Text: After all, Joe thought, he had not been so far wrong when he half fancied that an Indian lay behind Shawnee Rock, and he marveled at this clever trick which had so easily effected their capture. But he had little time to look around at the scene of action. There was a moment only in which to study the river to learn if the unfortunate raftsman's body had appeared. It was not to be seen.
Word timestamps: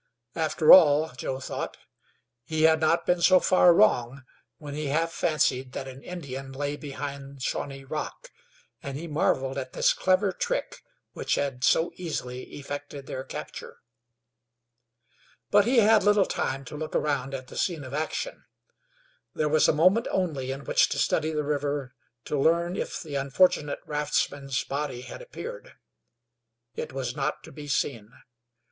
After 0.33 0.73
all, 0.73 1.09
Joe 1.15 1.39
thought, 1.39 1.77
he 2.43 2.63
had 2.63 2.79
not 2.79 3.05
been 3.05 3.21
so 3.21 3.39
far 3.39 3.71
wrong 3.71 4.23
when 4.57 4.73
he 4.73 4.87
half 4.87 5.11
fancied 5.13 5.73
that 5.73 5.87
an 5.87 6.01
Indian 6.01 6.51
lay 6.53 6.75
behind 6.75 7.43
Shawnee 7.43 7.83
Rock, 7.83 8.31
and 8.81 8.97
he 8.97 9.07
marveled 9.07 9.59
at 9.59 9.73
this 9.73 9.93
clever 9.93 10.31
trick 10.31 10.81
which 11.13 11.35
had 11.35 11.63
so 11.63 11.91
easily 11.97 12.41
effected 12.55 13.05
their 13.05 13.23
capture. 13.23 13.77
But 15.51 15.65
he 15.67 15.77
had 15.81 16.03
little 16.03 16.25
time 16.25 16.65
to 16.65 16.75
look 16.75 16.95
around 16.95 17.35
at 17.35 17.49
the 17.49 17.55
scene 17.55 17.83
of 17.83 17.93
action. 17.93 18.45
There 19.35 19.49
was 19.49 19.67
a 19.67 19.71
moment 19.71 20.07
only 20.09 20.49
in 20.51 20.63
which 20.63 20.89
to 20.89 20.97
study 20.97 21.29
the 21.29 21.43
river 21.43 21.93
to 22.25 22.39
learn 22.39 22.75
if 22.75 23.03
the 23.03 23.13
unfortunate 23.13 23.81
raftsman's 23.85 24.63
body 24.63 25.01
had 25.01 25.21
appeared. 25.21 25.73
It 26.73 26.91
was 26.91 27.15
not 27.15 27.43
to 27.43 27.51
be 27.51 27.67
seen. 27.67 28.09